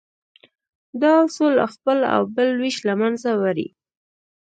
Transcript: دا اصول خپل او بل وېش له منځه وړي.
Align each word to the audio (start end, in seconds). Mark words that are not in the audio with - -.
دا 1.01 1.11
اصول 1.25 1.53
خپل 1.73 1.99
او 2.13 2.21
بل 2.35 2.49
وېش 2.59 2.77
له 2.87 2.93
منځه 3.01 3.29
وړي. 3.41 3.67